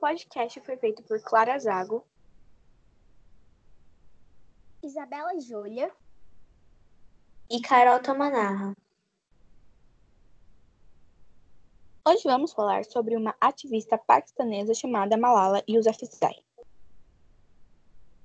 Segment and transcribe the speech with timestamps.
[0.00, 2.02] podcast foi feito por Clara Zago,
[4.82, 5.92] Isabela Júlia
[7.50, 8.74] e Carol Tamanarra.
[12.08, 16.42] Hoje vamos falar sobre uma ativista paquistanesa chamada Malala Yousafzai.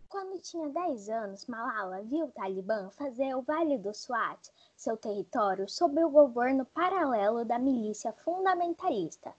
[0.07, 5.68] Quando tinha 10 anos, Malala viu o Talibã fazer o Vale do Swat, seu território,
[5.68, 9.35] sob o governo paralelo da milícia fundamentalista.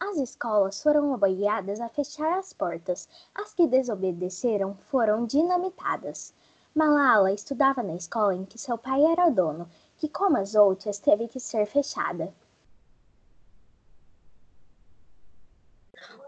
[0.00, 3.06] As escolas foram obrigadas a fechar as portas.
[3.34, 6.32] As que desobedeceram foram dinamitadas.
[6.74, 9.68] Malala estudava na escola em que seu pai era dono,
[9.98, 12.32] que, como as outras, teve que ser fechada.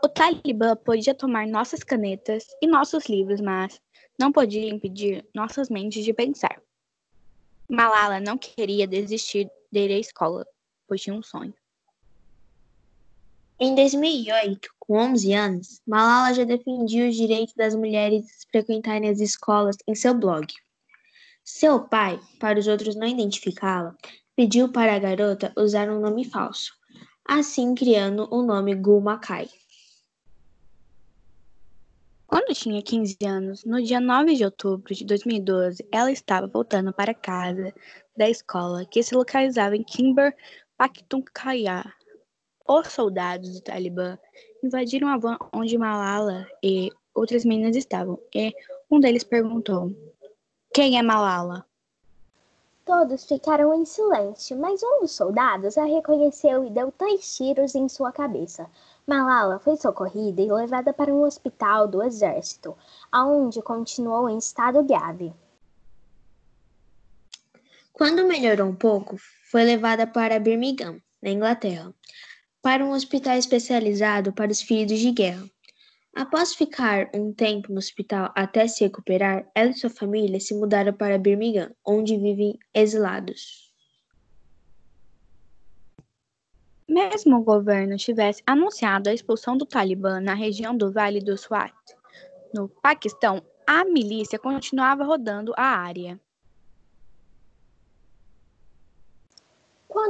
[0.04, 3.80] O Talibã podia tomar nossas canetas e nossos livros, mas
[4.18, 6.60] não podia impedir nossas mentes de pensar.
[7.70, 10.46] Malala não queria desistir de ir à escola,
[10.86, 11.54] pois tinha um sonho.
[13.64, 19.76] Em 2008, com 11 anos, Malala já defendia os direitos das mulheres frequentarem as escolas
[19.86, 20.52] em seu blog.
[21.44, 23.94] Seu pai, para os outros não identificá-la,
[24.34, 26.72] pediu para a garota usar um nome falso,
[27.24, 29.48] assim criando o nome Gul Makai.
[32.26, 37.14] Quando tinha 15 anos, no dia 9 de outubro de 2012, ela estava voltando para
[37.14, 37.72] casa
[38.16, 40.34] da escola, que se localizava em Kimber,
[40.76, 41.84] Pakhtunkhwa.
[42.66, 44.18] Os soldados do Talibã
[44.62, 48.54] invadiram a van onde Malala e outras meninas estavam, e
[48.90, 49.92] um deles perguntou:
[50.72, 51.66] Quem é Malala?
[52.84, 57.88] Todos ficaram em silêncio, mas um dos soldados a reconheceu e deu três tiros em
[57.88, 58.68] sua cabeça.
[59.06, 62.76] Malala foi socorrida e levada para um hospital do exército,
[63.10, 65.32] aonde continuou em estado grave.
[67.92, 69.16] Quando melhorou um pouco,
[69.50, 71.94] foi levada para Birmingham, na Inglaterra,
[72.62, 75.44] para um hospital especializado para os feridos de guerra.
[76.14, 80.92] Após ficar um tempo no hospital até se recuperar, ela e sua família se mudaram
[80.92, 83.72] para Birmingham, onde vivem exilados.
[86.88, 91.72] Mesmo o governo tivesse anunciado a expulsão do Talibã na região do Vale do Swat,
[92.54, 96.20] no Paquistão, a milícia continuava rodando a área.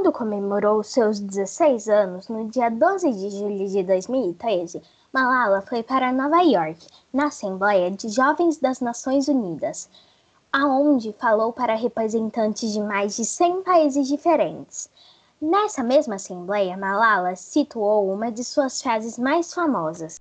[0.03, 4.81] Quando comemorou seus 16 anos, no dia 12 de julho de 2013,
[5.13, 9.89] Malala foi para Nova York, na Assembleia de Jovens das Nações Unidas,
[10.51, 14.89] aonde falou para representantes de mais de 100 países diferentes.
[15.41, 20.19] Nessa mesma assembleia, Malala situou uma de suas frases mais famosas.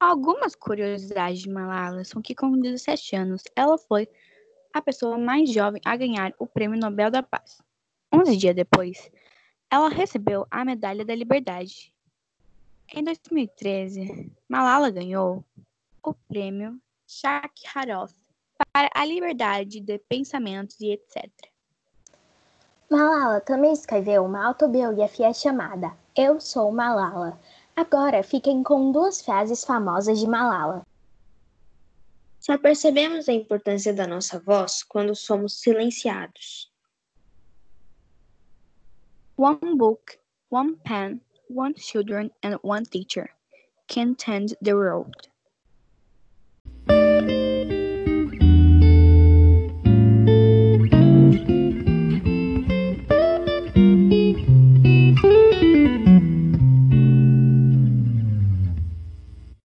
[0.00, 4.08] Algumas curiosidades de Malala são que, com 17 anos, ela foi
[4.74, 7.64] a pessoa mais jovem a ganhar o Prêmio Nobel da Paz.
[8.12, 9.10] 11 dias depois,
[9.70, 11.92] ela recebeu a Medalha da Liberdade.
[12.94, 15.44] Em 2013, Malala ganhou
[16.02, 18.12] o Prêmio Shakharov
[18.72, 21.30] para a liberdade de pensamentos e etc.
[22.88, 27.40] Malala também escreveu uma autobiografia chamada Eu Sou Malala.
[27.74, 30.86] Agora fiquem com duas frases famosas de Malala.
[32.38, 36.70] Só percebemos a importância da nossa voz quando somos silenciados.
[39.36, 40.18] One book,
[40.50, 43.30] one pen, one children, and one teacher
[43.88, 45.28] can tend the world.